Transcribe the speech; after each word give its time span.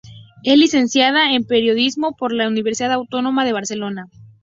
Es 0.43 0.57
licenciada 0.57 1.31
en 1.35 1.43
Periodismo 1.43 2.15
por 2.15 2.33
la 2.33 2.47
Universidad 2.47 2.91
Autónoma 2.93 3.45
de 3.45 3.53
Barcelona. 3.53 4.05